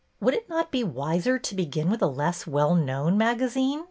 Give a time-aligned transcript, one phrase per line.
[0.19, 3.79] ''Would it not be wiser to begin with a less well known magazine